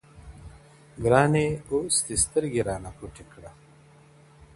•گراني 1.03 1.45
اوس 1.69 1.95
دي 2.07 2.15
سترگي 2.23 2.61
رانه 2.67 2.91
پټي 2.97 3.23
كړه. 3.31 3.51